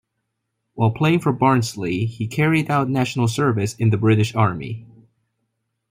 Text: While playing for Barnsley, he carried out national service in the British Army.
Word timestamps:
While 0.73 0.89
playing 0.93 1.19
for 1.19 1.31
Barnsley, 1.31 2.05
he 2.07 2.25
carried 2.25 2.71
out 2.71 2.89
national 2.89 3.27
service 3.27 3.75
in 3.75 3.91
the 3.91 3.97
British 3.97 4.33
Army. 4.33 4.83